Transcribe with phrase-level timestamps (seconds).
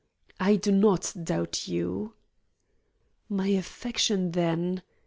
[0.39, 2.15] "I do not doubt you."
[3.29, 4.81] "My affection, then?"